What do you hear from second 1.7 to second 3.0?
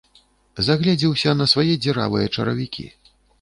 дзіравыя чаравікі.